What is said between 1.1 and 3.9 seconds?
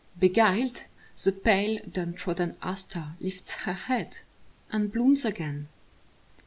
the pale down trodden aster lifts Her